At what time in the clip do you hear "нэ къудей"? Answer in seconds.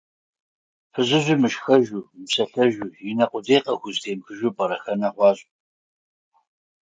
3.17-3.61